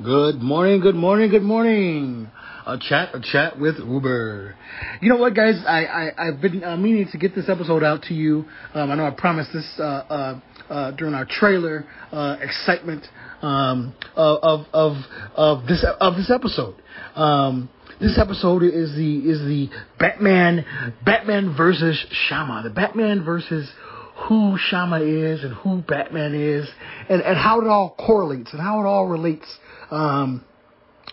Good 0.00 0.40
morning, 0.40 0.78
good 0.78 0.94
morning, 0.94 1.28
good 1.28 1.42
morning. 1.42 2.30
A 2.64 2.78
chat, 2.78 3.16
a 3.16 3.20
chat 3.20 3.58
with 3.58 3.78
Uber. 3.80 4.54
You 5.00 5.08
know 5.08 5.16
what, 5.16 5.34
guys? 5.34 5.60
I, 5.66 5.86
I, 5.86 6.28
I've 6.28 6.40
been 6.40 6.62
uh, 6.62 6.76
meaning 6.76 7.08
to 7.10 7.18
get 7.18 7.34
this 7.34 7.48
episode 7.48 7.82
out 7.82 8.02
to 8.04 8.14
you. 8.14 8.44
Um, 8.74 8.92
I 8.92 8.94
know 8.94 9.04
I 9.04 9.10
promised 9.10 9.52
this 9.52 9.68
uh, 9.76 9.82
uh, 9.82 10.40
uh, 10.70 10.90
during 10.92 11.14
our 11.14 11.24
trailer 11.24 11.84
uh, 12.12 12.36
excitement 12.40 13.08
um, 13.42 13.92
of, 14.14 14.66
of, 14.72 14.96
of, 15.34 15.66
this, 15.66 15.84
of 16.00 16.14
this 16.14 16.30
episode. 16.30 16.76
Um, 17.16 17.68
this 18.00 18.16
episode 18.18 18.62
is 18.62 18.94
the 18.94 19.16
is 19.28 19.40
the 19.40 19.68
Batman 19.98 20.64
Batman 21.04 21.56
versus 21.56 21.98
Shama. 22.12 22.62
The 22.62 22.70
Batman 22.70 23.24
versus 23.24 23.68
who 24.28 24.56
Shama 24.58 25.00
is 25.00 25.42
and 25.42 25.54
who 25.54 25.82
Batman 25.82 26.34
is 26.34 26.68
and, 27.08 27.22
and 27.22 27.36
how 27.36 27.60
it 27.60 27.66
all 27.66 27.94
correlates 27.98 28.52
and 28.52 28.60
how 28.60 28.80
it 28.80 28.86
all 28.86 29.06
relates 29.06 29.46
um, 29.90 30.44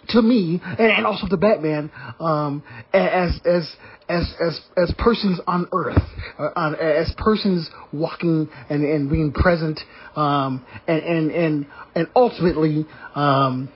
to 0.09 0.21
me 0.21 0.61
and, 0.63 0.91
and 0.91 1.05
also 1.05 1.27
to 1.27 1.37
Batman 1.37 1.91
um, 2.20 2.63
as 2.93 3.39
as 3.45 3.75
as 4.07 4.34
as 4.39 4.61
as 4.77 4.93
persons 4.97 5.39
on 5.47 5.67
Earth, 5.73 5.97
uh, 6.37 6.73
as 6.79 7.13
persons 7.17 7.70
walking 7.91 8.47
and, 8.70 8.84
and 8.84 9.09
being 9.09 9.31
present, 9.31 9.79
um, 10.15 10.65
and 10.87 11.01
and 11.03 11.31
and 11.31 11.67
and 11.95 12.07
ultimately, 12.15 12.85
um, 13.15 13.71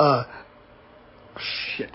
uh, 0.00 0.24
shit. 1.76 1.92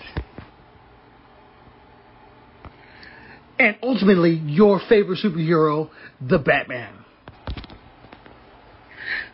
And 3.58 3.76
ultimately, 3.82 4.32
your 4.46 4.80
favorite 4.88 5.20
superhero, 5.22 5.90
the 6.20 6.38
Batman. 6.38 7.04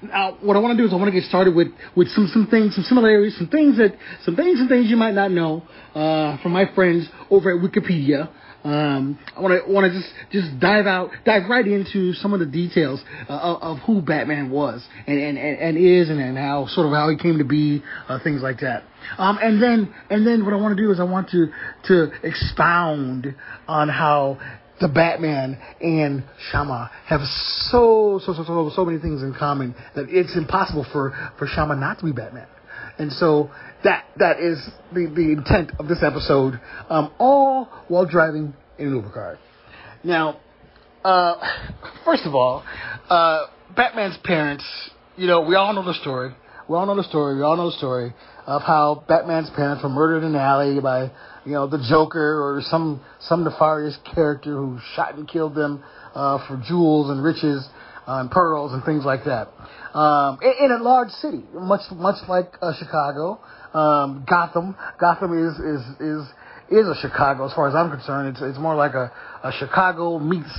Now, 0.02 0.38
what 0.40 0.56
I 0.56 0.60
want 0.60 0.76
to 0.76 0.82
do 0.82 0.86
is 0.86 0.92
I 0.92 0.96
want 0.96 1.12
to 1.12 1.18
get 1.18 1.28
started 1.28 1.54
with, 1.54 1.68
with 1.94 2.08
some, 2.08 2.28
some 2.32 2.46
things, 2.50 2.74
some 2.74 2.84
similarities, 2.84 3.36
some 3.36 3.48
things 3.48 3.76
that, 3.76 3.96
some 4.24 4.34
things 4.36 4.60
and 4.60 4.68
things 4.68 4.88
you 4.88 4.96
might 4.96 5.14
not 5.14 5.30
know, 5.30 5.62
uh, 5.94 6.38
from 6.42 6.52
my 6.52 6.64
friends 6.74 7.08
over 7.30 7.54
at 7.54 7.62
Wikipedia. 7.62 8.30
Um, 8.62 9.18
I 9.34 9.40
want 9.40 9.64
to 9.64 9.72
want 9.72 9.90
to 9.90 9.98
just 9.98 10.12
just 10.30 10.60
dive 10.60 10.84
out, 10.84 11.10
dive 11.24 11.48
right 11.48 11.66
into 11.66 12.12
some 12.12 12.34
of 12.34 12.40
the 12.40 12.46
details 12.46 13.02
uh, 13.26 13.56
of, 13.58 13.78
who 13.78 14.02
Batman 14.02 14.50
was 14.50 14.86
and 15.06 15.18
and, 15.18 15.38
and, 15.38 15.58
and 15.58 15.78
is 15.78 16.10
and, 16.10 16.20
and 16.20 16.36
how 16.36 16.66
sort 16.66 16.86
of 16.86 16.92
how 16.92 17.08
he 17.08 17.16
came 17.16 17.38
to 17.38 17.44
be, 17.44 17.82
uh, 18.06 18.18
things 18.22 18.42
like 18.42 18.60
that. 18.60 18.82
Um, 19.16 19.38
and 19.40 19.62
then 19.62 19.94
and 20.10 20.26
then 20.26 20.44
what 20.44 20.52
I 20.52 20.58
want 20.58 20.76
to 20.76 20.82
do 20.82 20.90
is 20.90 21.00
I 21.00 21.04
want 21.04 21.30
to 21.30 21.46
to 21.84 22.10
expound 22.22 23.34
on 23.66 23.88
how 23.88 24.38
the 24.80 24.88
Batman 24.88 25.58
and 25.80 26.24
Shama 26.50 26.90
have 27.06 27.20
so 27.70 28.20
so 28.24 28.32
so 28.34 28.44
so 28.44 28.70
so 28.74 28.84
many 28.84 28.98
things 28.98 29.22
in 29.22 29.34
common 29.38 29.74
that 29.94 30.06
it's 30.08 30.36
impossible 30.36 30.86
for 30.92 31.12
for 31.38 31.46
Shama 31.46 31.76
not 31.76 31.98
to 32.00 32.06
be 32.06 32.12
Batman. 32.12 32.46
And 32.98 33.12
so 33.12 33.50
that 33.84 34.04
that 34.16 34.40
is 34.40 34.58
the, 34.92 35.06
the 35.06 35.32
intent 35.32 35.72
of 35.78 35.88
this 35.88 36.02
episode, 36.02 36.60
um, 36.88 37.12
all 37.18 37.68
while 37.88 38.06
driving 38.06 38.54
in 38.78 38.88
an 38.88 38.94
Uber 38.96 39.10
car. 39.10 39.38
Now, 40.02 40.40
uh, 41.04 41.34
first 42.04 42.24
of 42.24 42.34
all, 42.34 42.64
uh, 43.08 43.46
Batman's 43.76 44.18
parents, 44.24 44.64
you 45.16 45.26
know, 45.26 45.42
we 45.42 45.54
all 45.54 45.72
know 45.72 45.84
the 45.84 45.94
story. 45.94 46.34
We 46.70 46.76
all 46.76 46.86
know 46.86 46.94
the 46.94 47.02
story. 47.02 47.34
We 47.34 47.42
all 47.42 47.56
know 47.56 47.68
the 47.72 47.78
story 47.78 48.14
of 48.46 48.62
how 48.62 49.02
Batman's 49.08 49.50
parents 49.50 49.82
were 49.82 49.88
murdered 49.88 50.22
in 50.22 50.36
an 50.36 50.40
alley 50.40 50.80
by 50.80 51.10
you 51.44 51.50
know, 51.50 51.66
the 51.66 51.84
Joker 51.90 52.40
or 52.40 52.62
some 52.62 53.04
some 53.18 53.42
nefarious 53.42 53.98
character 54.14 54.54
who 54.54 54.78
shot 54.94 55.16
and 55.16 55.26
killed 55.26 55.56
them 55.56 55.82
uh, 56.14 56.46
for 56.46 56.62
jewels 56.68 57.10
and 57.10 57.24
riches 57.24 57.68
uh, 58.06 58.20
and 58.20 58.30
pearls 58.30 58.72
and 58.72 58.84
things 58.84 59.04
like 59.04 59.24
that. 59.24 59.48
Um, 59.98 60.38
in, 60.42 60.66
in 60.66 60.70
a 60.70 60.80
large 60.80 61.10
city, 61.10 61.42
much 61.54 61.80
much 61.90 62.22
like 62.28 62.52
uh, 62.62 62.72
Chicago, 62.78 63.40
um, 63.74 64.24
Gotham. 64.30 64.76
Gotham 65.00 65.36
is 65.36 65.58
is 65.58 65.80
is 65.98 66.22
is 66.70 66.86
a 66.86 66.94
Chicago 67.02 67.48
as 67.48 67.52
far 67.52 67.68
as 67.68 67.74
I'm 67.74 67.90
concerned. 67.90 68.28
It's 68.28 68.42
it's 68.42 68.58
more 68.60 68.76
like 68.76 68.94
a, 68.94 69.10
a 69.42 69.50
Chicago 69.58 70.20
meets 70.20 70.56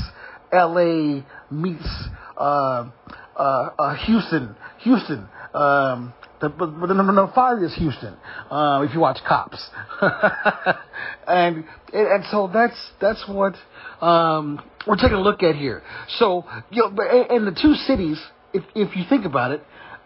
L.A. 0.51 1.25
meets 1.49 1.87
uh, 2.35 2.89
uh, 3.37 3.69
uh, 3.79 3.95
Houston. 4.05 4.57
Houston. 4.79 5.27
Um, 5.53 6.13
the, 6.41 6.49
but 6.49 6.87
the 6.87 6.93
nefarious 6.93 7.75
Houston, 7.77 8.15
uh, 8.49 8.83
if 8.87 8.93
you 8.93 8.99
watch 8.99 9.19
Cops, 9.27 9.63
and 11.27 11.65
and 11.93 12.23
so 12.31 12.49
that's 12.51 12.91
that's 12.99 13.23
what 13.27 13.55
um, 14.03 14.59
we're 14.87 14.95
taking 14.95 15.13
a 15.13 15.21
look 15.21 15.43
at 15.43 15.55
here. 15.55 15.83
So 16.17 16.45
you 16.71 16.81
know, 16.81 17.03
and 17.29 17.45
the 17.45 17.51
two 17.59 17.75
cities, 17.75 18.19
if 18.53 18.63
if 18.73 18.95
you 18.95 19.03
think 19.07 19.25
about 19.25 19.51
it, 19.51 19.61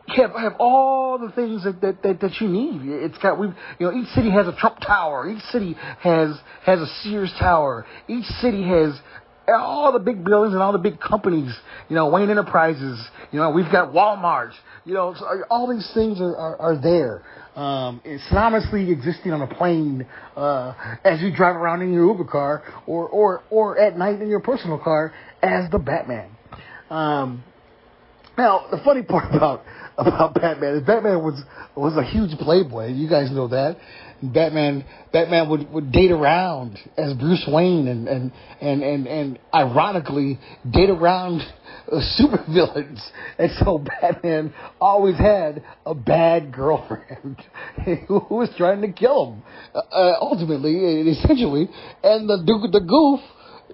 have 0.07 0.31
have 0.31 0.53
all 0.59 1.17
the 1.17 1.31
things 1.31 1.63
that, 1.63 1.81
that, 1.81 2.03
that, 2.03 2.19
that 2.21 2.41
you 2.41 2.47
need. 2.47 2.81
It's 2.83 3.17
got 3.17 3.39
we 3.39 3.47
you 3.79 3.87
know 3.87 3.93
each 3.93 4.09
city 4.09 4.29
has 4.31 4.47
a 4.47 4.53
Trump 4.53 4.79
Tower. 4.79 5.29
Each 5.29 5.43
city 5.51 5.75
has 5.99 6.37
has 6.65 6.79
a 6.79 6.87
Sears 7.01 7.33
Tower. 7.39 7.85
Each 8.07 8.25
city 8.41 8.63
has 8.67 8.99
all 9.47 9.91
the 9.91 9.99
big 9.99 10.23
buildings 10.23 10.53
and 10.53 10.61
all 10.61 10.71
the 10.71 10.77
big 10.77 10.99
companies, 10.99 11.53
you 11.89 11.95
know, 11.95 12.09
Wayne 12.09 12.29
Enterprises, 12.29 12.99
you 13.31 13.39
know, 13.39 13.51
we've 13.51 13.71
got 13.71 13.93
Walmart, 13.93 14.51
you 14.85 14.93
know, 14.93 15.13
so 15.17 15.25
all 15.49 15.71
these 15.71 15.89
things 15.93 16.19
are, 16.19 16.35
are, 16.35 16.57
are 16.57 16.81
there. 16.81 17.23
Um, 17.55 18.01
it's 18.03 18.23
synonymously 18.31 18.91
existing 18.91 19.31
on 19.31 19.41
a 19.41 19.47
plane, 19.47 20.05
uh, 20.35 20.73
as 21.03 21.21
you 21.21 21.33
drive 21.33 21.55
around 21.55 21.81
in 21.81 21.93
your 21.93 22.05
Uber 22.07 22.25
car 22.25 22.63
or, 22.85 23.07
or, 23.07 23.43
or 23.49 23.79
at 23.79 23.97
night 23.97 24.21
in 24.21 24.27
your 24.27 24.41
personal 24.41 24.77
car 24.77 25.13
as 25.41 25.69
the 25.71 25.79
Batman. 25.79 26.29
Um, 26.89 27.43
now, 28.37 28.65
the 28.69 28.79
funny 28.83 29.03
part 29.03 29.25
about, 29.35 29.63
about 29.97 30.33
Batman 30.33 30.75
is 30.75 30.83
Batman 30.85 31.23
was, 31.23 31.41
was 31.75 31.95
a 31.95 32.03
huge 32.03 32.37
playboy. 32.39 32.87
You 32.87 33.09
guys 33.09 33.31
know 33.31 33.47
that. 33.47 33.77
Batman 34.21 34.85
Batman 35.11 35.49
would, 35.49 35.71
would 35.71 35.91
date 35.91 36.11
around 36.11 36.79
as 36.97 37.13
Bruce 37.13 37.45
Wayne 37.47 37.87
and 37.87 38.07
and 38.07 38.31
and 38.61 38.83
and, 38.83 39.07
and 39.07 39.39
ironically 39.53 40.39
date 40.69 40.89
around 40.89 41.41
uh, 41.91 41.99
supervillains. 42.19 43.01
And 43.37 43.51
so 43.59 43.83
Batman 44.01 44.53
always 44.79 45.17
had 45.17 45.63
a 45.85 45.93
bad 45.93 46.53
girlfriend 46.53 47.41
who 48.07 48.25
was 48.29 48.49
trying 48.57 48.81
to 48.81 48.91
kill 48.91 49.33
him. 49.33 49.43
Uh, 49.73 49.79
uh 49.79 50.17
ultimately, 50.21 50.75
essentially, 51.09 51.69
and 52.03 52.29
the 52.29 52.69
the 52.71 52.81
goof 52.81 53.19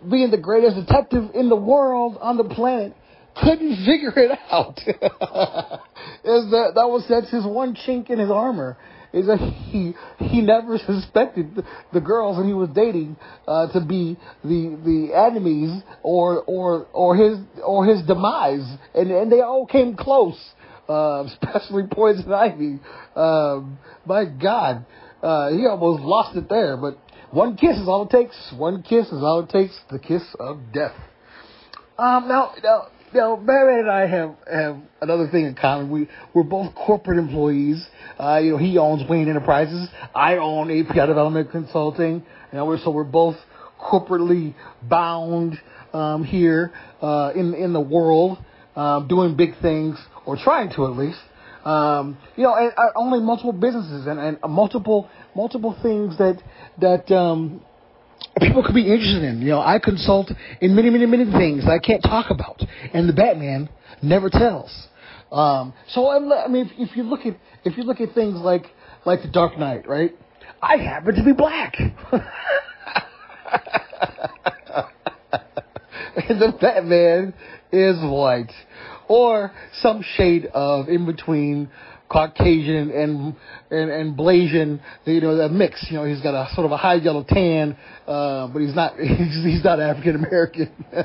being 0.09 0.31
the 0.31 0.38
greatest 0.38 0.75
detective 0.75 1.30
in 1.35 1.50
the 1.50 1.56
world 1.56 2.18
on 2.19 2.38
the 2.38 2.44
planet 2.44 2.96
couldn't 3.41 3.85
figure 3.85 4.13
it 4.16 4.31
out. 4.51 4.80
is 6.24 6.51
that 6.51 6.72
that 6.75 6.88
was 6.88 7.06
that's 7.07 7.30
his 7.31 7.46
one 7.46 7.75
chink 7.75 8.09
in 8.09 8.19
his 8.19 8.31
armor 8.31 8.78
is 9.14 9.28
that 9.28 9.40
he 9.40 9.94
he 10.18 10.42
never 10.42 10.78
suspected 10.86 11.64
the, 11.94 12.02
girls 12.02 12.38
that 12.38 12.46
he 12.46 12.54
was 12.54 12.70
dating 12.74 13.16
uh, 13.48 13.72
to 13.72 13.82
be 13.82 14.18
the 14.44 14.78
the 14.84 15.14
enemies 15.16 15.82
or 16.04 16.44
or 16.44 16.88
or 16.94 17.16
his 17.16 17.38
or 17.64 17.86
his 17.86 18.06
demise, 18.06 18.78
and 18.96 19.12
and 19.12 19.32
they 19.32 19.42
all 19.42 19.66
came 19.66 19.96
close, 19.96 20.40
uh, 20.90 21.24
especially 21.28 21.84
Poison 21.92 22.32
Ivy. 22.32 22.80
Um, 23.16 23.78
my 24.06 24.26
God, 24.26 24.86
uh, 25.22 25.50
he 25.52 25.66
almost 25.66 26.04
lost 26.04 26.36
it 26.38 26.50
there, 26.50 26.78
but 26.78 26.98
one 27.32 27.56
kiss 27.56 27.78
is 27.78 27.88
all 27.88 28.04
it 28.04 28.10
takes. 28.10 28.54
One 28.58 28.84
kiss 28.84 29.08
is 29.08 29.24
all 29.24 29.42
it 29.42 29.50
takes. 29.50 29.80
The 29.90 30.00
kiss 30.00 30.24
of 30.40 30.60
death. 30.74 30.96
Um, 31.98 32.28
now, 32.28 32.54
now 32.64 32.88
know, 33.20 33.38
Batman 33.38 33.80
and 33.80 33.92
I 33.92 34.08
have 34.08 34.36
have 34.52 34.78
another 35.02 35.28
thing 35.30 35.46
in 35.46 35.56
common. 35.56 35.92
We 35.92 36.08
we're 36.34 36.44
both 36.44 36.74
corporate 36.76 37.18
employees. 37.18 37.86
Uh, 38.20 38.40
you 38.42 38.52
know, 38.52 38.58
he 38.58 38.78
owns 38.78 39.08
Wayne 39.10 39.30
Enterprises. 39.30 39.90
I 40.16 40.38
own 40.38 40.70
API 40.70 41.08
Development 41.08 41.50
Consulting. 41.52 42.24
You 42.52 42.58
know, 42.58 42.66
we're, 42.66 42.78
so 42.80 42.92
we're 42.92 43.04
both 43.04 43.36
corporately 43.80 44.54
bound 44.84 45.60
um, 45.94 46.24
here 46.24 46.72
uh, 47.02 47.32
in 47.36 47.54
in 47.54 47.74
the 47.74 47.82
world, 47.82 48.38
uh, 48.76 49.02
doing 49.02 49.36
big 49.36 49.60
things 49.62 49.98
or 50.26 50.38
trying 50.38 50.72
to 50.76 50.86
at 50.86 50.92
least. 50.92 51.20
Um, 51.66 52.18
you 52.36 52.44
know, 52.44 52.56
and, 52.56 52.72
uh, 52.76 52.92
only 52.96 53.20
multiple 53.20 53.54
businesses 53.54 54.07
and, 54.07 54.19
and 54.19 54.40
multiple 54.48 55.10
multiple 55.36 55.78
things 55.81 56.18
that 56.18 56.42
that 56.80 57.12
um, 57.14 57.62
people 58.39 58.63
could 58.63 58.75
be 58.75 58.92
interested 58.92 59.24
in. 59.24 59.42
You 59.42 59.50
know, 59.50 59.62
I 59.62 59.80
consult 59.80 60.31
in 60.62 60.75
many, 60.75 60.89
many, 60.89 61.06
many 61.06 61.25
things 61.25 61.66
I 61.68 61.80
can't 61.80 62.01
talk 62.04 62.30
about, 62.30 62.62
and 62.94 63.07
the 63.07 63.13
Batman 63.13 63.69
never 64.01 64.30
tells. 64.30 64.88
Um, 65.31 65.74
so 65.89 66.10
I 66.10 66.48
mean, 66.48 66.66
if, 66.78 66.89
if 66.89 66.98
you 66.98 67.04
look 67.04 67.25
at 67.25 67.38
if 67.63 67.78
you 67.78 67.83
look 67.83 68.01
at 68.01 68.13
things 68.13 68.38
like 68.39 68.66
like 69.06 69.22
the 69.22 69.30
Dark 69.30 69.57
Knight, 69.57 69.88
right? 69.88 70.12
I 70.62 70.78
happen 70.78 71.16
to 71.16 71.24
be 71.24 71.33
black. 71.33 71.75
and 76.16 76.42
the 76.42 76.54
Batman 76.60 77.33
is 77.72 77.98
white, 78.01 78.51
or 79.07 79.51
some 79.81 80.04
shade 80.16 80.48
of 80.54 80.89
in 80.89 81.06
between 81.06 81.69
Caucasian 82.12 82.92
and 82.92 83.36
and 83.69 83.90
and 83.90 84.18
Blasian, 84.18 84.81
you 85.06 85.22
know, 85.22 85.38
that 85.38 85.52
mix. 85.52 85.86
You 85.90 85.98
know, 85.98 86.06
he's 86.06 86.22
got 86.22 86.34
a 86.34 86.54
sort 86.54 86.66
of 86.66 86.72
a 86.72 86.78
high 86.78 86.96
yellow 86.96 87.24
tan, 87.28 87.78
uh, 88.06 88.48
but 88.48 88.62
he's 88.62 88.75
not 88.75 88.96
he's, 89.00 89.44
he's 89.44 89.63
not 89.63 89.80
African 89.80 90.16
American. 90.16 90.72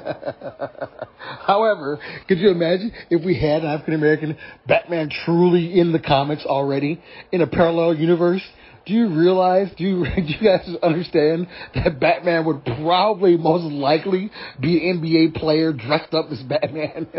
However, 1.46 1.98
could 2.26 2.38
you 2.38 2.50
imagine 2.50 2.92
if 3.10 3.24
we 3.24 3.38
had 3.38 3.62
an 3.62 3.68
African 3.68 3.94
American 3.94 4.36
Batman 4.66 5.10
truly 5.24 5.78
in 5.78 5.92
the 5.92 6.00
comics 6.00 6.44
already 6.44 7.00
in 7.30 7.40
a 7.40 7.46
parallel 7.46 7.94
universe? 7.94 8.42
Do 8.86 8.94
you 8.94 9.08
realize, 9.08 9.68
do 9.76 9.84
you, 9.84 10.04
do 10.16 10.22
you 10.22 10.40
guys 10.40 10.68
understand 10.82 11.48
that 11.74 12.00
Batman 12.00 12.46
would 12.46 12.64
probably 12.64 13.36
most 13.36 13.64
likely 13.64 14.30
be 14.60 14.88
an 14.88 15.02
NBA 15.02 15.34
player 15.34 15.72
dressed 15.72 16.14
up 16.14 16.26
as 16.30 16.40
Batman? 16.42 17.08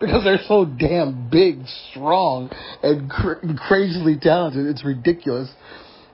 because 0.00 0.24
they're 0.24 0.42
so 0.46 0.64
damn 0.64 1.30
big, 1.30 1.60
strong, 1.90 2.50
and 2.82 3.08
cr- 3.08 3.46
crazily 3.68 4.18
talented. 4.20 4.66
It's 4.66 4.84
ridiculous. 4.84 5.48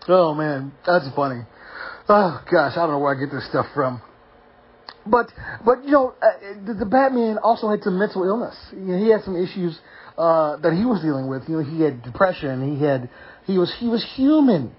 Oh 0.07 0.35
man, 0.35 0.73
that's 0.87 1.07
funny. 1.17 1.41
Oh 2.09 2.43
gosh, 2.51 2.73
I 2.77 2.81
don't 2.81 2.91
know 2.91 2.99
where 2.99 3.17
I 3.17 3.21
get 3.21 3.31
this 3.31 3.49
stuff 3.49 3.67
from. 3.75 4.03
But, 5.07 5.29
but 5.65 5.85
you 5.85 5.91
know, 5.91 6.15
uh, 6.21 6.67
the, 6.67 6.75
the 6.75 6.87
Batman 6.87 7.39
also 7.43 7.71
had 7.71 7.83
some 7.83 7.99
mental 7.99 8.25
illness. 8.25 8.57
You 8.73 8.79
know, 8.79 8.99
he 8.99 9.11
had 9.11 9.23
some 9.23 9.37
issues 9.37 9.79
uh, 10.19 10.57
that 10.59 10.75
he 10.75 10.85
was 10.85 11.01
dealing 11.01 11.29
with. 11.29 11.45
You 11.49 11.59
know, 11.59 11.65
he 11.65 11.81
had 11.83 12.03
depression. 12.03 12.77
He 12.77 12.85
had 12.85 13.09
he 13.49 13.59
was 13.59 13.75
he 13.81 13.89
was 13.89 14.05
human. 14.15 14.71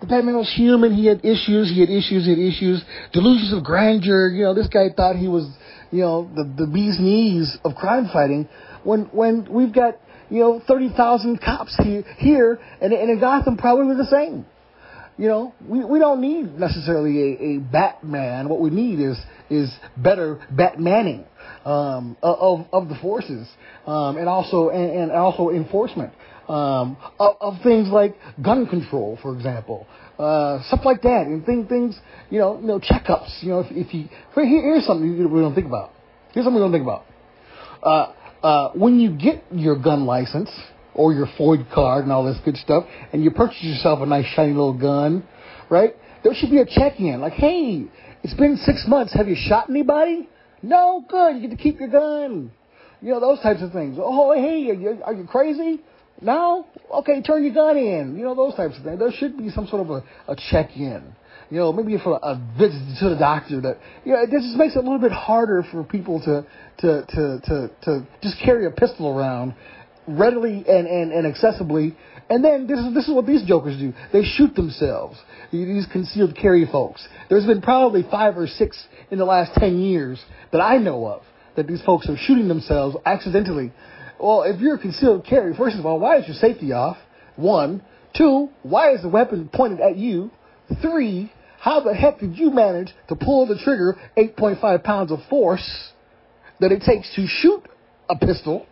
The 0.00 0.06
Batman 0.06 0.36
was 0.36 0.52
human. 0.54 0.94
He 0.94 1.06
had 1.06 1.24
issues. 1.24 1.70
He 1.70 1.80
had 1.80 1.90
issues. 1.90 2.24
He 2.24 2.30
had 2.30 2.38
issues. 2.38 2.84
Delusions 3.12 3.52
of 3.52 3.64
grandeur. 3.64 4.28
You 4.28 4.44
know, 4.44 4.54
this 4.54 4.68
guy 4.68 4.88
thought 4.94 5.16
he 5.16 5.26
was, 5.26 5.50
you 5.90 6.02
know, 6.02 6.30
the 6.34 6.44
the 6.44 6.66
bee's 6.66 7.00
knees 7.00 7.56
of 7.64 7.74
crime 7.74 8.08
fighting. 8.12 8.48
When 8.84 9.06
when 9.12 9.48
we've 9.50 9.74
got 9.74 9.96
you 10.28 10.40
know 10.40 10.62
thirty 10.68 10.90
thousand 10.94 11.40
cops 11.40 11.74
here 11.82 12.04
here, 12.18 12.60
and 12.80 12.92
and 12.92 13.10
in 13.10 13.20
Gotham 13.20 13.56
probably 13.56 13.96
the 13.96 14.06
same. 14.06 14.46
You 15.16 15.28
know, 15.28 15.54
we, 15.68 15.84
we 15.84 15.98
don't 15.98 16.22
need 16.22 16.58
necessarily 16.58 17.20
a, 17.20 17.56
a 17.56 17.58
Batman. 17.58 18.48
What 18.48 18.60
we 18.60 18.70
need 18.70 19.00
is 19.00 19.18
is 19.50 19.70
better 19.96 20.40
Batmaning 20.52 21.24
um, 21.64 22.16
of 22.22 22.66
of 22.72 22.88
the 22.88 22.96
forces, 23.02 23.48
um, 23.86 24.16
and 24.16 24.28
also 24.28 24.68
and, 24.68 24.90
and 24.90 25.12
also 25.12 25.48
enforcement 25.50 26.12
um, 26.50 26.96
of, 27.20 27.36
of 27.40 27.54
things 27.62 27.88
like 27.88 28.16
gun 28.42 28.66
control, 28.66 29.18
for 29.22 29.34
example, 29.36 29.86
uh, 30.18 30.60
stuff 30.64 30.80
like 30.84 31.02
that, 31.02 31.26
and 31.26 31.46
things 31.46 31.68
things 31.68 31.98
you 32.28 32.40
know 32.40 32.58
you 32.60 32.66
know 32.66 32.80
checkups. 32.80 33.42
You 33.42 33.50
know, 33.50 33.60
if, 33.60 33.68
if 33.70 33.94
you 33.94 34.08
here, 34.34 34.44
here's 34.44 34.84
something 34.84 35.32
we 35.32 35.40
don't 35.40 35.54
think 35.54 35.68
about. 35.68 35.92
Here's 36.32 36.44
something 36.44 36.60
we 36.60 36.60
don't 36.60 36.72
think 36.72 36.82
about. 36.82 37.04
Uh, 37.82 38.12
uh, 38.44 38.72
when 38.72 38.98
you 38.98 39.16
get 39.16 39.44
your 39.52 39.80
gun 39.80 40.06
license 40.06 40.50
or 40.94 41.12
your 41.12 41.26
FOID 41.38 41.72
card 41.72 42.02
and 42.02 42.12
all 42.12 42.24
this 42.24 42.38
good 42.44 42.56
stuff, 42.56 42.84
and 43.12 43.22
you 43.22 43.30
purchase 43.30 43.62
yourself 43.62 44.00
a 44.00 44.06
nice 44.06 44.26
shiny 44.34 44.52
little 44.52 44.76
gun, 44.76 45.26
right? 45.70 45.94
There 46.24 46.34
should 46.34 46.50
be 46.50 46.58
a 46.58 46.66
check-in, 46.66 47.20
like, 47.20 47.34
hey, 47.34 47.84
it's 48.22 48.34
been 48.34 48.56
six 48.56 48.84
months. 48.88 49.14
Have 49.14 49.28
you 49.28 49.36
shot 49.38 49.70
anybody? 49.70 50.28
No, 50.62 51.04
good. 51.08 51.36
You 51.36 51.48
get 51.48 51.56
to 51.56 51.62
keep 51.62 51.78
your 51.78 51.88
gun. 51.88 52.50
You 53.00 53.12
know 53.12 53.20
those 53.20 53.40
types 53.40 53.62
of 53.62 53.72
things. 53.72 53.96
Oh, 53.98 54.34
hey, 54.34 54.68
are 54.70 54.74
you, 54.74 54.98
are 55.04 55.14
you 55.14 55.24
crazy? 55.24 55.80
No? 56.20 56.66
Okay, 56.92 57.22
turn 57.22 57.44
your 57.44 57.54
gun 57.54 57.76
in. 57.76 58.16
You 58.16 58.24
know 58.24 58.34
those 58.34 58.54
types 58.54 58.76
of 58.76 58.84
things. 58.84 58.98
There 58.98 59.12
should 59.12 59.38
be 59.38 59.50
some 59.50 59.66
sort 59.66 59.82
of 59.82 59.90
a, 59.90 60.32
a 60.32 60.36
check-in. 60.50 61.14
You 61.50 61.58
know, 61.58 61.72
maybe 61.72 61.98
for 61.98 62.18
a 62.22 62.40
visit 62.58 62.80
to 63.00 63.08
the 63.08 63.16
doctor. 63.16 63.60
That 63.60 63.78
you 64.04 64.12
know, 64.12 64.20
it 64.22 64.30
just 64.30 64.56
makes 64.56 64.76
it 64.76 64.78
a 64.78 64.82
little 64.82 64.98
bit 64.98 65.12
harder 65.12 65.64
for 65.70 65.82
people 65.82 66.20
to 66.20 66.46
to 66.78 67.06
to 67.06 67.40
to, 67.44 67.70
to 67.82 68.06
just 68.22 68.36
carry 68.44 68.66
a 68.66 68.70
pistol 68.70 69.16
around 69.16 69.54
readily 70.06 70.64
and, 70.68 70.86
and, 70.86 71.12
and 71.12 71.34
accessibly. 71.34 71.96
And 72.28 72.44
then 72.44 72.66
this 72.66 72.78
is 72.78 72.94
this 72.94 73.08
is 73.08 73.14
what 73.14 73.26
these 73.26 73.42
jokers 73.42 73.78
do. 73.78 73.92
They 74.12 74.22
shoot 74.22 74.54
themselves. 74.54 75.18
These 75.50 75.86
concealed 75.90 76.36
carry 76.36 76.66
folks. 76.70 77.06
There's 77.28 77.46
been 77.46 77.62
probably 77.62 78.04
five 78.08 78.36
or 78.36 78.46
six 78.46 78.86
in 79.10 79.18
the 79.18 79.24
last 79.24 79.52
ten 79.54 79.80
years 79.80 80.22
that 80.52 80.60
I 80.60 80.78
know 80.78 81.06
of 81.06 81.22
that 81.56 81.66
these 81.66 81.82
folks 81.82 82.08
are 82.08 82.16
shooting 82.16 82.46
themselves 82.46 82.96
accidentally. 83.04 83.72
Well, 84.20 84.42
if 84.42 84.60
you're 84.60 84.74
a 84.74 84.78
concealed 84.78 85.24
carry, 85.24 85.54
first 85.56 85.76
of 85.76 85.86
all, 85.86 85.98
why 85.98 86.18
is 86.18 86.26
your 86.26 86.36
safety 86.36 86.72
off? 86.72 86.98
One. 87.36 87.82
Two, 88.14 88.50
why 88.62 88.92
is 88.92 89.02
the 89.02 89.08
weapon 89.08 89.48
pointed 89.52 89.80
at 89.80 89.96
you? 89.96 90.30
Three, 90.82 91.32
how 91.58 91.80
the 91.80 91.94
heck 91.94 92.18
did 92.18 92.36
you 92.36 92.50
manage 92.50 92.92
to 93.08 93.16
pull 93.16 93.46
the 93.46 93.56
trigger 93.56 93.96
8.5 94.16 94.84
pounds 94.84 95.12
of 95.12 95.20
force 95.30 95.92
that 96.58 96.70
it 96.72 96.82
takes 96.82 97.14
to 97.14 97.26
shoot 97.26 97.62
a 98.08 98.16
pistol? 98.16 98.66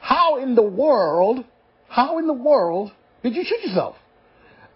How 0.00 0.38
in 0.38 0.54
the 0.54 0.62
world, 0.62 1.44
how 1.88 2.18
in 2.18 2.26
the 2.26 2.32
world 2.32 2.92
did 3.22 3.36
you 3.36 3.44
shoot 3.44 3.62
yourself? 3.62 3.96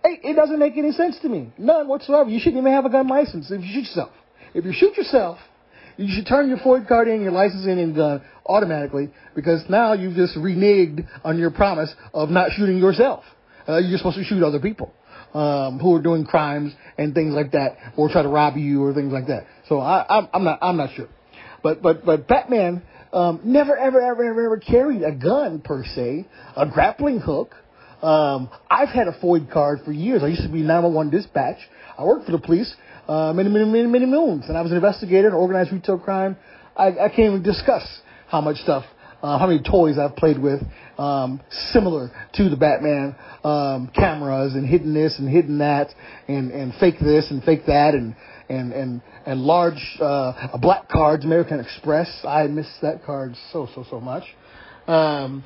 It, 0.04 0.20
it 0.22 0.34
doesn't 0.34 0.58
make 0.58 0.76
any 0.76 0.92
sense 0.92 1.18
to 1.22 1.28
me. 1.28 1.52
None 1.58 1.88
whatsoever. 1.88 2.28
You 2.28 2.38
shouldn't 2.38 2.60
even 2.60 2.72
have 2.72 2.84
a 2.84 2.90
gun 2.90 3.08
license 3.08 3.50
if 3.50 3.62
you 3.62 3.66
shoot 3.72 3.88
yourself. 3.88 4.12
If 4.52 4.64
you 4.64 4.72
shoot 4.72 4.96
yourself, 4.96 5.38
you 5.96 6.14
should 6.14 6.26
turn 6.26 6.48
your 6.48 6.58
FOID 6.58 6.88
card 6.88 7.08
in, 7.08 7.22
your 7.22 7.32
license 7.32 7.64
in, 7.66 7.78
and 7.78 7.94
gun 7.94 8.20
automatically 8.46 9.10
because 9.34 9.62
now 9.68 9.92
you've 9.92 10.14
just 10.14 10.36
reneged 10.36 11.06
on 11.24 11.38
your 11.38 11.50
promise 11.50 11.92
of 12.12 12.30
not 12.30 12.50
shooting 12.52 12.78
yourself. 12.78 13.24
Uh, 13.68 13.78
you're 13.78 13.98
supposed 13.98 14.16
to 14.16 14.24
shoot 14.24 14.42
other 14.42 14.60
people 14.60 14.92
um, 15.32 15.78
who 15.78 15.94
are 15.94 16.02
doing 16.02 16.24
crimes 16.24 16.72
and 16.98 17.14
things 17.14 17.34
like 17.34 17.52
that, 17.52 17.76
or 17.96 18.08
try 18.08 18.22
to 18.22 18.28
rob 18.28 18.56
you 18.56 18.82
or 18.84 18.94
things 18.94 19.12
like 19.12 19.26
that. 19.26 19.46
So 19.68 19.80
I, 19.80 20.04
I'm, 20.08 20.28
I'm 20.32 20.44
not, 20.44 20.58
I'm 20.62 20.76
not 20.76 20.90
sure. 20.94 21.08
But 21.62 21.82
but 21.82 22.04
but 22.04 22.28
Batman 22.28 22.82
um, 23.12 23.40
never 23.44 23.76
ever 23.76 24.00
ever 24.00 24.24
ever 24.24 24.44
ever 24.44 24.58
carried 24.58 25.02
a 25.02 25.12
gun 25.12 25.60
per 25.60 25.84
se, 25.84 26.26
a 26.56 26.66
grappling 26.66 27.20
hook. 27.20 27.54
Um, 28.02 28.50
I've 28.70 28.90
had 28.90 29.08
a 29.08 29.12
FOID 29.12 29.50
card 29.50 29.80
for 29.84 29.92
years. 29.92 30.22
I 30.22 30.26
used 30.26 30.42
to 30.42 30.48
be 30.48 30.60
911 30.60 31.10
dispatch. 31.10 31.56
I 31.96 32.04
worked 32.04 32.26
for 32.26 32.32
the 32.32 32.38
police 32.38 32.74
uh, 33.08 33.32
many, 33.32 33.48
many, 33.48 33.64
many, 33.64 33.86
many 33.86 34.06
moons, 34.06 34.44
and 34.48 34.56
I 34.56 34.62
was 34.62 34.70
an 34.70 34.76
investigator 34.76 35.28
in 35.28 35.34
organized 35.34 35.72
retail 35.72 35.98
crime. 35.98 36.36
I, 36.76 36.88
I 36.88 37.08
can't 37.08 37.30
even 37.30 37.42
discuss 37.42 37.86
how 38.28 38.40
much 38.40 38.56
stuff, 38.58 38.84
uh, 39.22 39.38
how 39.38 39.46
many 39.46 39.62
toys 39.62 39.98
I've 39.98 40.16
played 40.16 40.38
with, 40.38 40.60
um, 40.98 41.40
similar 41.72 42.10
to 42.34 42.48
the 42.48 42.56
Batman 42.56 43.16
um, 43.44 43.90
cameras 43.94 44.54
and 44.54 44.66
hidden 44.66 44.94
this 44.94 45.18
and 45.18 45.28
hidden 45.28 45.58
that, 45.58 45.94
and 46.28 46.50
and 46.50 46.74
fake 46.76 46.98
this 47.00 47.30
and 47.30 47.42
fake 47.44 47.66
that, 47.66 47.94
and 47.94 48.16
and 48.48 48.72
and 48.72 49.02
and 49.26 49.40
large 49.40 49.96
uh, 50.00 50.56
black 50.58 50.88
cards, 50.88 51.24
American 51.24 51.60
Express. 51.60 52.08
I 52.24 52.46
miss 52.46 52.66
that 52.82 53.04
card 53.04 53.34
so 53.52 53.68
so 53.74 53.84
so 53.90 54.00
much. 54.00 54.24
Um, 54.86 55.44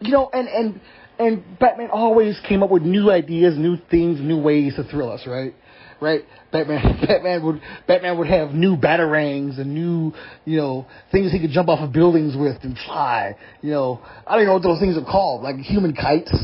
you 0.00 0.10
know, 0.10 0.30
and 0.32 0.48
and 0.48 0.80
and 1.18 1.58
Batman 1.58 1.90
always 1.90 2.38
came 2.48 2.62
up 2.62 2.70
with 2.70 2.82
new 2.82 3.10
ideas, 3.10 3.56
new 3.56 3.76
things, 3.90 4.20
new 4.20 4.40
ways 4.40 4.76
to 4.76 4.84
thrill 4.84 5.10
us, 5.10 5.26
right? 5.26 5.54
right? 6.02 6.22
Batman, 6.50 6.98
Batman 7.06 7.44
would, 7.46 7.62
Batman 7.86 8.18
would 8.18 8.26
have 8.26 8.50
new 8.50 8.76
batarangs 8.76 9.58
and 9.58 9.72
new, 9.72 10.12
you 10.44 10.58
know, 10.58 10.86
things 11.10 11.32
he 11.32 11.40
could 11.40 11.50
jump 11.50 11.68
off 11.68 11.80
of 11.80 11.92
buildings 11.92 12.36
with 12.36 12.56
and 12.62 12.76
fly. 12.84 13.36
You 13.62 13.70
know, 13.70 14.00
I 14.26 14.36
don't 14.36 14.44
know 14.46 14.54
what 14.54 14.62
those 14.62 14.80
things 14.80 14.98
are 14.98 15.04
called, 15.04 15.42
like 15.42 15.56
human 15.56 15.94
kites. 15.94 16.34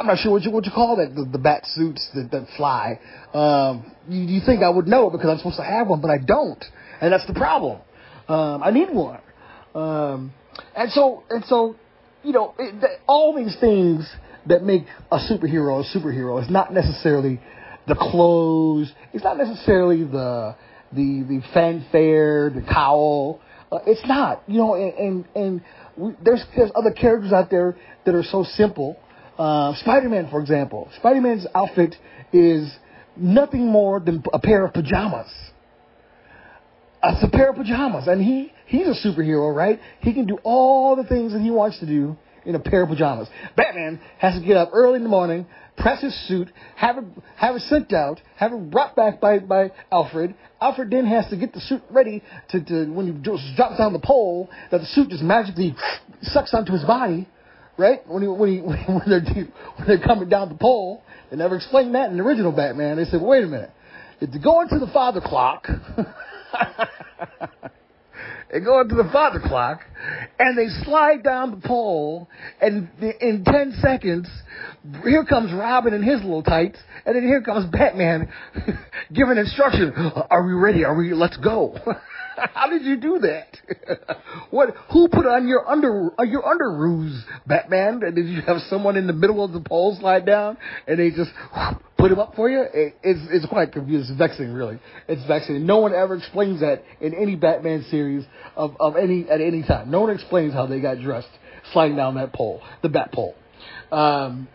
I'm 0.00 0.08
not 0.08 0.18
sure 0.18 0.32
what 0.32 0.42
you 0.42 0.50
what 0.50 0.66
you 0.66 0.72
call 0.72 0.96
that 0.96 1.14
the, 1.14 1.24
the 1.24 1.38
bat 1.38 1.64
suits 1.64 2.10
that 2.14 2.30
that 2.32 2.48
fly. 2.56 2.98
Um, 3.32 3.92
you, 4.08 4.20
you 4.22 4.40
think 4.44 4.62
I 4.64 4.68
would 4.68 4.88
know 4.88 5.10
because 5.10 5.30
I'm 5.30 5.38
supposed 5.38 5.58
to 5.58 5.64
have 5.64 5.86
one, 5.86 6.00
but 6.00 6.10
I 6.10 6.18
don't, 6.18 6.62
and 7.00 7.12
that's 7.12 7.26
the 7.26 7.34
problem. 7.34 7.80
Um, 8.28 8.64
I 8.64 8.72
need 8.72 8.90
one, 8.90 9.20
um, 9.76 10.32
and 10.74 10.90
so 10.90 11.22
and 11.30 11.44
so, 11.44 11.76
you 12.26 12.32
know, 12.32 12.54
it, 12.58 12.80
the, 12.80 12.88
all 13.06 13.34
these 13.36 13.56
things 13.60 14.10
that 14.46 14.62
make 14.62 14.84
a 15.12 15.18
superhero 15.18 15.80
a 15.80 15.98
superhero 15.98 16.42
is 16.42 16.50
not 16.50 16.72
necessarily 16.72 17.40
the 17.86 17.94
clothes. 17.94 18.92
It's 19.12 19.22
not 19.22 19.38
necessarily 19.38 20.02
the 20.02 20.56
the 20.92 21.24
the 21.28 21.40
fanfare, 21.54 22.50
the 22.50 22.62
cowl. 22.62 23.40
Uh, 23.70 23.78
it's 23.86 24.06
not, 24.06 24.42
you 24.48 24.58
know. 24.58 24.74
And 24.74 24.94
and, 24.94 25.24
and 25.36 25.60
we, 25.96 26.12
there's 26.24 26.44
there's 26.56 26.70
other 26.74 26.90
characters 26.90 27.32
out 27.32 27.48
there 27.48 27.76
that 28.04 28.14
are 28.14 28.24
so 28.24 28.42
simple. 28.42 28.98
Uh, 29.38 29.74
Spider-Man, 29.76 30.28
for 30.30 30.40
example, 30.40 30.88
Spider-Man's 30.96 31.46
outfit 31.54 31.94
is 32.32 32.74
nothing 33.16 33.70
more 33.70 34.00
than 34.00 34.24
a 34.32 34.38
pair 34.38 34.64
of 34.64 34.72
pajamas. 34.72 35.28
It's 37.02 37.22
a 37.22 37.28
pair 37.28 37.50
of 37.50 37.56
pajamas, 37.56 38.06
and 38.08 38.22
he 38.22 38.52
he's 38.66 38.86
a 38.86 39.08
superhero, 39.08 39.54
right? 39.54 39.80
He 40.00 40.12
can 40.12 40.26
do 40.26 40.38
all 40.42 40.96
the 40.96 41.04
things 41.04 41.32
that 41.32 41.40
he 41.40 41.50
wants 41.50 41.78
to 41.80 41.86
do 41.86 42.16
in 42.44 42.54
a 42.54 42.60
pair 42.60 42.82
of 42.84 42.88
pajamas. 42.88 43.28
Batman 43.56 44.00
has 44.18 44.40
to 44.40 44.46
get 44.46 44.56
up 44.56 44.70
early 44.72 44.96
in 44.96 45.02
the 45.02 45.08
morning, 45.08 45.46
press 45.76 46.00
his 46.00 46.14
suit, 46.28 46.48
have 46.76 46.98
it 46.98 47.04
have 47.36 47.56
it 47.56 47.62
sent 47.62 47.92
out, 47.92 48.20
have 48.36 48.52
it 48.52 48.70
brought 48.70 48.96
back 48.96 49.20
by 49.20 49.40
by 49.40 49.72
Alfred. 49.92 50.34
Alfred 50.60 50.90
then 50.90 51.06
has 51.06 51.28
to 51.30 51.36
get 51.36 51.52
the 51.52 51.60
suit 51.60 51.82
ready 51.90 52.22
to, 52.50 52.64
to 52.64 52.86
when 52.86 53.06
he 53.06 53.12
drops 53.12 53.78
down 53.78 53.92
the 53.92 53.98
pole, 53.98 54.48
that 54.70 54.78
the 54.78 54.86
suit 54.86 55.10
just 55.10 55.22
magically 55.22 55.74
sucks 56.22 56.54
onto 56.54 56.72
his 56.72 56.84
body, 56.84 57.28
right? 57.76 58.06
When 58.08 58.22
he 58.22 58.28
when 58.28 58.52
he 58.52 58.60
when 58.62 59.02
they're 59.06 59.20
when 59.76 59.86
they're 59.86 60.02
coming 60.02 60.28
down 60.28 60.48
the 60.48 60.54
pole, 60.54 61.02
they 61.30 61.36
never 61.36 61.56
explained 61.56 61.94
that 61.94 62.10
in 62.10 62.16
the 62.16 62.22
original 62.22 62.52
Batman. 62.52 62.96
They 62.96 63.04
said, 63.04 63.20
wait 63.20 63.44
a 63.44 63.48
minute, 63.48 63.70
if 64.20 64.32
you 64.32 64.40
go 64.40 64.62
into 64.62 64.78
the 64.78 64.90
father 64.92 65.20
clock. 65.20 65.68
and 68.52 68.64
go 68.64 68.80
into 68.80 68.94
the 68.94 69.08
father 69.12 69.40
clock, 69.40 69.80
and 70.38 70.56
they 70.56 70.68
slide 70.84 71.22
down 71.22 71.50
the 71.50 71.68
pole, 71.68 72.28
and 72.60 72.88
in 73.20 73.44
10 73.44 73.78
seconds, 73.82 74.28
here 75.04 75.24
comes 75.24 75.52
Robin 75.52 75.94
in 75.94 76.02
his 76.02 76.22
little 76.22 76.42
tights, 76.42 76.78
and 77.04 77.16
then 77.16 77.22
here 77.24 77.42
comes 77.42 77.70
Batman 77.70 78.32
giving 79.12 79.36
instruction. 79.36 79.92
Are 80.30 80.44
we 80.44 80.52
ready? 80.52 80.84
Are 80.84 80.96
we, 80.96 81.12
let's 81.12 81.36
go. 81.36 81.76
How 82.36 82.68
did 82.68 82.82
you 82.82 82.96
do 82.96 83.18
that? 83.20 83.56
what? 84.50 84.74
Who 84.92 85.08
put 85.08 85.26
on 85.26 85.48
your 85.48 85.66
under 85.66 86.10
uh, 86.18 86.22
your 86.22 86.42
underoos, 86.42 87.22
Batman? 87.46 88.00
Did 88.00 88.26
you 88.26 88.42
have 88.42 88.58
someone 88.68 88.96
in 88.96 89.06
the 89.06 89.14
middle 89.14 89.42
of 89.42 89.52
the 89.52 89.60
pole 89.60 89.96
slide 89.98 90.26
down 90.26 90.58
and 90.86 90.98
they 90.98 91.10
just 91.10 91.30
put 92.06 92.12
him 92.12 92.20
up 92.20 92.34
for 92.36 92.48
you? 92.48 92.62
It, 92.72 92.96
it's 93.02 93.20
it's 93.30 93.46
quite 93.46 93.72
confusing. 93.72 94.12
It's 94.12 94.18
vexing, 94.18 94.52
really. 94.52 94.78
It's 95.08 95.26
vexing. 95.26 95.66
No 95.66 95.78
one 95.78 95.92
ever 95.92 96.14
explains 96.14 96.60
that 96.60 96.82
in 97.00 97.14
any 97.14 97.34
Batman 97.34 97.84
series 97.90 98.24
of 98.54 98.76
of 98.78 98.96
any 98.96 99.28
at 99.28 99.40
any 99.40 99.62
time. 99.62 99.90
No 99.90 100.02
one 100.02 100.10
explains 100.10 100.52
how 100.52 100.66
they 100.66 100.80
got 100.80 101.00
dressed 101.00 101.28
sliding 101.72 101.96
down 101.96 102.14
that 102.14 102.32
pole, 102.32 102.62
the 102.82 102.88
bat 102.88 103.10
pole. 103.12 103.34
Um, 103.90 104.48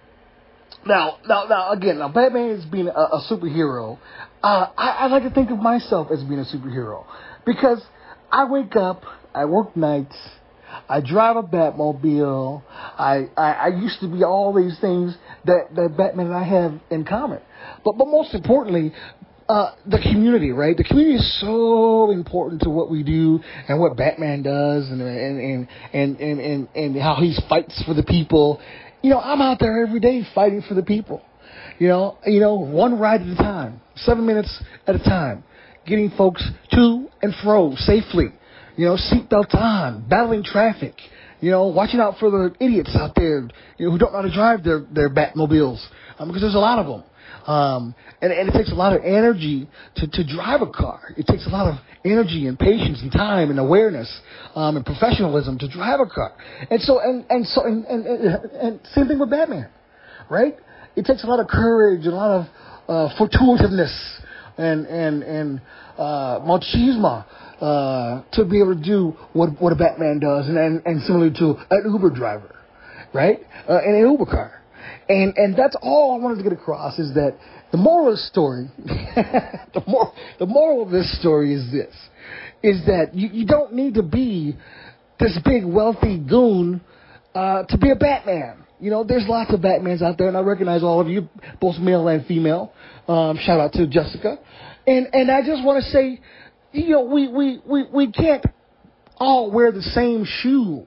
now, 0.85 1.17
now, 1.27 1.45
now, 1.45 1.71
again, 1.71 1.99
now 1.99 2.07
Batman 2.07 2.51
is 2.51 2.65
being 2.65 2.87
a, 2.87 2.91
a 2.91 3.27
superhero. 3.29 3.99
Uh, 4.41 4.67
I, 4.77 4.89
I 5.01 5.07
like 5.07 5.23
to 5.23 5.29
think 5.29 5.51
of 5.51 5.59
myself 5.59 6.07
as 6.11 6.23
being 6.23 6.39
a 6.39 6.45
superhero. 6.45 7.05
Because 7.45 7.83
I 8.31 8.45
wake 8.45 8.75
up, 8.75 9.03
I 9.35 9.45
work 9.45 9.75
nights, 9.75 10.15
I 10.87 11.01
drive 11.01 11.37
a 11.37 11.43
Batmobile, 11.43 12.63
I, 12.69 13.27
I, 13.37 13.51
I 13.51 13.67
used 13.67 13.99
to 14.01 14.07
be 14.07 14.23
all 14.23 14.53
these 14.53 14.77
things 14.79 15.15
that, 15.45 15.67
that 15.75 15.97
Batman 15.97 16.27
and 16.27 16.35
I 16.35 16.43
have 16.43 16.79
in 16.89 17.05
common. 17.05 17.39
But, 17.83 17.97
but 17.97 18.07
most 18.07 18.33
importantly, 18.33 18.93
uh, 19.49 19.73
the 19.85 19.99
community, 19.99 20.51
right? 20.51 20.77
The 20.77 20.83
community 20.83 21.17
is 21.17 21.41
so 21.41 22.11
important 22.11 22.61
to 22.61 22.69
what 22.69 22.89
we 22.89 23.03
do 23.03 23.39
and 23.67 23.79
what 23.79 23.97
Batman 23.97 24.43
does 24.43 24.89
and, 24.89 25.01
and, 25.01 25.67
and, 25.93 26.19
and, 26.19 26.39
and, 26.39 26.67
and, 26.73 27.01
how 27.01 27.15
he 27.15 27.37
fights 27.49 27.83
for 27.85 27.93
the 27.93 28.03
people. 28.03 28.61
You 29.01 29.09
know, 29.09 29.19
I'm 29.19 29.41
out 29.41 29.59
there 29.59 29.85
every 29.85 29.99
day 29.99 30.21
fighting 30.33 30.63
for 30.67 30.73
the 30.73 30.83
people. 30.83 31.21
You 31.79 31.89
know, 31.89 32.17
you 32.25 32.39
know, 32.39 32.55
one 32.55 32.97
ride 32.99 33.21
at 33.21 33.27
a 33.27 33.35
time, 33.35 33.81
seven 33.95 34.25
minutes 34.25 34.63
at 34.87 34.95
a 34.95 34.99
time 34.99 35.43
getting 35.85 36.11
folks 36.17 36.47
to 36.73 37.07
and 37.21 37.33
fro 37.43 37.73
safely. 37.75 38.27
You 38.81 38.87
know, 38.87 38.95
seatbelts 38.95 39.53
on, 39.53 40.09
battling 40.09 40.43
traffic. 40.43 40.95
You 41.39 41.51
know, 41.51 41.67
watching 41.67 41.99
out 41.99 42.15
for 42.17 42.31
the 42.31 42.55
idiots 42.59 42.89
out 42.95 43.13
there, 43.15 43.47
you 43.77 43.85
know, 43.85 43.91
who 43.91 43.99
don't 43.99 44.11
know 44.11 44.23
how 44.23 44.27
to 44.27 44.33
drive 44.33 44.63
their 44.63 44.79
their 44.91 45.07
Batmobiles, 45.07 45.85
um, 46.17 46.29
because 46.29 46.41
there's 46.41 46.55
a 46.55 46.57
lot 46.57 46.79
of 46.79 46.87
them. 46.87 47.03
Um, 47.45 47.93
and, 48.23 48.33
and 48.33 48.49
it 48.49 48.53
takes 48.53 48.71
a 48.71 48.73
lot 48.73 48.95
of 48.95 49.03
energy 49.03 49.69
to, 49.97 50.07
to 50.07 50.23
drive 50.25 50.63
a 50.63 50.67
car. 50.71 50.99
It 51.15 51.27
takes 51.27 51.45
a 51.45 51.49
lot 51.49 51.67
of 51.67 51.75
energy 52.03 52.47
and 52.47 52.57
patience 52.57 53.03
and 53.03 53.11
time 53.11 53.51
and 53.51 53.59
awareness 53.59 54.09
um, 54.55 54.77
and 54.77 54.83
professionalism 54.83 55.59
to 55.59 55.67
drive 55.67 55.99
a 55.99 56.07
car. 56.07 56.33
And 56.71 56.81
so, 56.81 57.01
and, 57.01 57.23
and 57.29 57.45
so, 57.45 57.63
and, 57.63 57.85
and, 57.85 58.03
and 58.07 58.51
and 58.51 58.79
same 58.95 59.07
thing 59.07 59.19
with 59.19 59.29
Batman, 59.29 59.69
right? 60.27 60.55
It 60.95 61.05
takes 61.05 61.23
a 61.23 61.27
lot 61.27 61.39
of 61.39 61.47
courage 61.47 62.05
and 62.05 62.13
a 62.13 62.17
lot 62.17 62.31
of 62.31 62.47
uh, 62.89 63.15
fortuitiveness 63.19 63.93
and 64.57 64.85
and 64.85 65.23
and 65.23 65.61
uh, 65.97 66.39
machismo 66.39 67.25
uh, 67.61 68.23
to 68.33 68.45
be 68.45 68.59
able 68.59 68.75
to 68.75 68.83
do 68.83 69.13
what 69.33 69.49
what 69.61 69.73
a 69.73 69.75
Batman 69.75 70.19
does, 70.19 70.47
and 70.47 70.57
and, 70.57 70.81
and 70.85 71.01
similarly 71.03 71.33
to 71.39 71.55
an 71.69 71.91
Uber 71.91 72.09
driver, 72.09 72.55
right, 73.13 73.39
uh, 73.69 73.81
in 73.83 73.95
an 73.95 74.11
Uber 74.11 74.25
car, 74.25 74.61
and 75.09 75.33
and 75.37 75.55
that's 75.55 75.75
all 75.81 76.19
I 76.19 76.23
wanted 76.23 76.37
to 76.37 76.43
get 76.43 76.53
across 76.53 76.99
is 76.99 77.13
that 77.15 77.37
the 77.71 77.77
moral 77.77 78.09
of 78.09 78.13
the 78.13 78.17
story, 78.17 78.69
the 78.77 79.83
moral 79.87 80.13
the 80.39 80.45
moral 80.45 80.83
of 80.83 80.89
this 80.89 81.19
story 81.19 81.53
is 81.53 81.71
this, 81.71 81.95
is 82.63 82.85
that 82.85 83.13
you, 83.13 83.29
you 83.29 83.45
don't 83.45 83.73
need 83.73 83.95
to 83.95 84.03
be 84.03 84.55
this 85.19 85.37
big 85.45 85.65
wealthy 85.65 86.17
goon 86.17 86.81
uh, 87.35 87.63
to 87.63 87.77
be 87.77 87.91
a 87.91 87.95
Batman. 87.95 88.65
You 88.81 88.89
know, 88.89 89.03
there's 89.03 89.25
lots 89.27 89.53
of 89.53 89.59
Batmans 89.59 90.01
out 90.01 90.17
there, 90.17 90.27
and 90.27 90.35
I 90.35 90.41
recognize 90.41 90.81
all 90.81 90.99
of 90.99 91.07
you, 91.07 91.29
both 91.61 91.77
male 91.77 92.07
and 92.07 92.25
female. 92.25 92.73
Um, 93.07 93.37
shout 93.37 93.59
out 93.59 93.73
to 93.73 93.85
Jessica. 93.85 94.39
And 94.87 95.07
and 95.13 95.29
I 95.29 95.45
just 95.45 95.63
want 95.63 95.83
to 95.83 95.89
say, 95.91 96.19
you 96.71 96.89
know, 96.89 97.03
we, 97.03 97.27
we, 97.27 97.61
we, 97.65 97.85
we 97.93 98.11
can't 98.11 98.43
all 99.17 99.51
wear 99.51 99.71
the 99.71 99.83
same 99.83 100.25
shoe. 100.25 100.85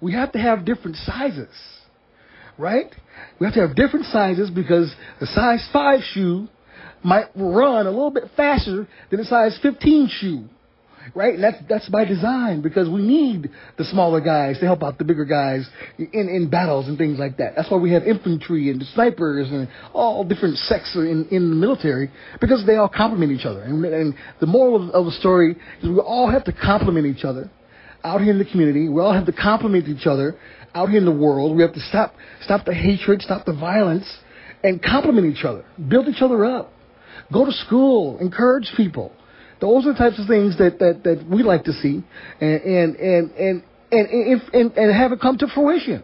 We 0.00 0.14
have 0.14 0.32
to 0.32 0.38
have 0.38 0.64
different 0.64 0.96
sizes, 0.96 1.54
right? 2.56 2.92
We 3.38 3.46
have 3.46 3.54
to 3.54 3.60
have 3.60 3.76
different 3.76 4.06
sizes 4.06 4.50
because 4.50 4.92
the 5.20 5.26
size 5.26 5.68
5 5.72 6.00
shoe 6.12 6.48
might 7.04 7.26
run 7.34 7.86
a 7.86 7.90
little 7.90 8.10
bit 8.10 8.24
faster 8.36 8.88
than 9.10 9.20
a 9.20 9.24
size 9.24 9.58
15 9.62 10.08
shoe 10.08 10.44
right? 11.14 11.34
And 11.34 11.42
that's 11.42 11.56
that's 11.68 11.88
by 11.88 12.04
design 12.04 12.62
because 12.62 12.88
we 12.88 13.02
need 13.02 13.50
the 13.78 13.84
smaller 13.84 14.20
guys 14.20 14.58
to 14.60 14.66
help 14.66 14.82
out 14.82 14.98
the 14.98 15.04
bigger 15.04 15.24
guys 15.24 15.68
in 15.98 16.28
in 16.28 16.48
battles 16.50 16.88
and 16.88 16.98
things 16.98 17.18
like 17.18 17.36
that. 17.38 17.54
That's 17.56 17.70
why 17.70 17.78
we 17.78 17.92
have 17.92 18.04
infantry 18.04 18.70
and 18.70 18.82
snipers 18.94 19.48
and 19.50 19.68
all 19.92 20.24
different 20.24 20.58
sects 20.58 20.94
in 20.94 21.28
in 21.30 21.50
the 21.50 21.56
military 21.56 22.10
because 22.40 22.64
they 22.66 22.76
all 22.76 22.88
complement 22.88 23.32
each 23.32 23.46
other. 23.46 23.62
And, 23.62 23.84
and 23.84 24.14
the 24.40 24.46
moral 24.46 24.88
of, 24.88 24.94
of 24.94 25.04
the 25.06 25.12
story 25.12 25.56
is 25.82 25.88
we 25.88 25.98
all 25.98 26.30
have 26.30 26.44
to 26.44 26.52
complement 26.52 27.06
each 27.06 27.24
other 27.24 27.50
out 28.04 28.20
here 28.20 28.32
in 28.32 28.38
the 28.38 28.44
community. 28.44 28.88
We 28.88 29.00
all 29.00 29.12
have 29.12 29.26
to 29.26 29.32
complement 29.32 29.88
each 29.88 30.06
other 30.06 30.36
out 30.74 30.88
here 30.88 30.98
in 30.98 31.04
the 31.04 31.12
world. 31.12 31.56
We 31.56 31.62
have 31.62 31.74
to 31.74 31.80
stop 31.80 32.14
stop 32.42 32.64
the 32.64 32.74
hatred, 32.74 33.22
stop 33.22 33.44
the 33.44 33.54
violence, 33.54 34.10
and 34.62 34.82
complement 34.82 35.26
each 35.26 35.44
other, 35.44 35.64
build 35.88 36.08
each 36.08 36.22
other 36.22 36.44
up. 36.44 36.72
Go 37.32 37.44
to 37.44 37.52
school, 37.52 38.18
encourage 38.18 38.70
people 38.76 39.12
those 39.62 39.86
are 39.86 39.92
the 39.92 39.98
types 39.98 40.18
of 40.18 40.26
things 40.26 40.58
that, 40.58 40.80
that, 40.80 41.04
that 41.04 41.24
we 41.30 41.44
like 41.44 41.62
to 41.64 41.72
see 41.72 42.02
and, 42.40 42.60
and, 42.62 42.96
and, 42.96 43.30
and, 43.30 43.62
and, 43.92 44.42
and, 44.52 44.72
and 44.72 44.94
have 44.94 45.12
it 45.12 45.20
come 45.20 45.38
to 45.38 45.46
fruition. 45.54 46.02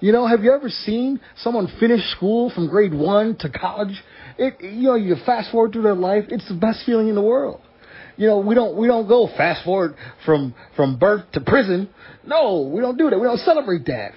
You 0.00 0.12
know, 0.12 0.26
have 0.26 0.44
you 0.44 0.52
ever 0.52 0.68
seen 0.68 1.18
someone 1.38 1.66
finish 1.80 2.02
school 2.12 2.50
from 2.54 2.68
grade 2.68 2.92
one 2.92 3.36
to 3.38 3.48
college? 3.48 4.02
It, 4.38 4.60
you 4.60 4.82
know, 4.82 4.94
you 4.96 5.16
fast 5.24 5.50
forward 5.50 5.72
through 5.72 5.82
their 5.82 5.94
life, 5.94 6.24
it's 6.28 6.46
the 6.48 6.54
best 6.54 6.84
feeling 6.84 7.08
in 7.08 7.14
the 7.14 7.22
world 7.22 7.62
you 8.16 8.26
know, 8.26 8.38
we 8.38 8.54
don't 8.54 8.76
we 8.76 8.86
don't 8.86 9.08
go 9.08 9.28
fast 9.36 9.64
forward 9.64 9.94
from 10.24 10.54
from 10.76 10.98
birth 10.98 11.30
to 11.32 11.40
prison. 11.40 11.88
No, 12.24 12.70
we 12.72 12.80
don't 12.80 12.98
do 12.98 13.08
that. 13.10 13.18
We 13.18 13.26
don't 13.26 13.38
celebrate 13.40 13.86
that. 13.86 14.12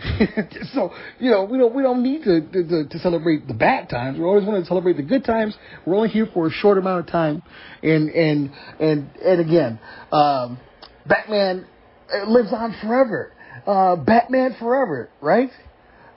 so 0.73 0.93
you 1.19 1.31
know, 1.31 1.43
we 1.45 1.57
don't 1.57 1.73
we 1.73 1.83
don't 1.83 2.03
need 2.03 2.23
to, 2.23 2.41
to 2.41 2.87
to 2.89 2.99
celebrate 2.99 3.47
the 3.47 3.53
bad 3.53 3.89
times. 3.89 4.17
We 4.17 4.25
always 4.25 4.45
want 4.45 4.63
to 4.63 4.67
celebrate 4.67 4.97
the 4.97 5.03
good 5.03 5.23
times. 5.23 5.55
We're 5.85 5.95
only 5.95 6.09
here 6.09 6.27
for 6.33 6.47
a 6.47 6.51
short 6.51 6.77
amount 6.77 7.01
of 7.01 7.11
time, 7.11 7.43
and 7.81 8.09
and 8.09 8.51
and 8.79 9.09
and 9.23 9.41
again, 9.41 9.79
um, 10.11 10.59
Batman 11.05 11.65
uh, 12.13 12.29
lives 12.29 12.51
on 12.51 12.75
forever. 12.81 13.31
Uh, 13.65 13.95
Batman 13.95 14.55
forever, 14.59 15.09
right? 15.21 15.49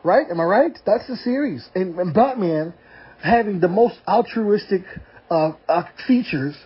Right? 0.02 0.26
Am 0.30 0.40
I 0.40 0.44
right? 0.44 0.78
That's 0.84 1.06
the 1.06 1.16
series, 1.16 1.68
and, 1.74 1.98
and 1.98 2.14
Batman 2.14 2.74
having 3.22 3.60
the 3.60 3.68
most 3.68 3.96
altruistic 4.06 4.82
uh, 5.30 5.52
uh, 5.68 5.84
features 6.06 6.56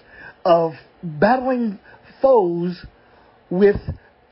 of 0.45 0.73
battling 1.03 1.79
foes 2.21 2.85
with 3.51 3.77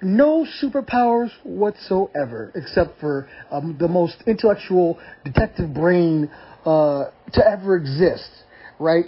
no 0.00 0.46
superpowers 0.62 1.30
whatsoever, 1.42 2.52
except 2.54 3.00
for 3.00 3.28
um, 3.50 3.76
the 3.78 3.88
most 3.88 4.16
intellectual 4.26 4.98
detective 5.24 5.74
brain 5.74 6.30
uh, 6.64 7.04
to 7.32 7.44
ever 7.44 7.76
exist, 7.76 8.30
right? 8.78 9.06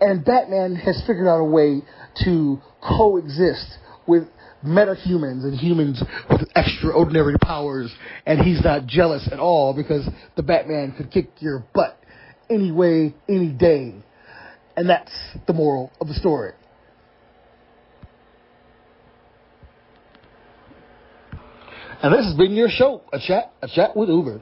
And 0.00 0.24
Batman 0.24 0.74
has 0.76 1.00
figured 1.06 1.28
out 1.28 1.38
a 1.38 1.44
way 1.44 1.82
to 2.24 2.60
coexist 2.82 3.78
with 4.06 4.24
metahumans 4.64 5.44
and 5.44 5.58
humans 5.58 6.02
with 6.28 6.42
extraordinary 6.56 7.36
powers, 7.38 7.92
and 8.26 8.40
he's 8.40 8.62
not 8.62 8.86
jealous 8.86 9.28
at 9.30 9.38
all 9.38 9.74
because 9.74 10.08
the 10.36 10.42
Batman 10.42 10.94
could 10.96 11.10
kick 11.10 11.30
your 11.38 11.64
butt 11.72 11.98
any 12.50 12.72
way, 12.72 13.14
any 13.28 13.50
day. 13.50 13.94
And 14.76 14.88
that's 14.88 15.12
the 15.46 15.52
moral 15.52 15.92
of 16.00 16.08
the 16.08 16.14
story. 16.14 16.52
And 22.02 22.12
this 22.12 22.26
has 22.26 22.34
been 22.34 22.52
your 22.52 22.68
show, 22.68 23.02
a 23.12 23.18
chat, 23.20 23.52
a 23.62 23.68
chat 23.68 23.96
with 23.96 24.08
Uber. 24.08 24.40